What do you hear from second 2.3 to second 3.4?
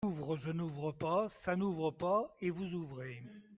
et vous ouvrez.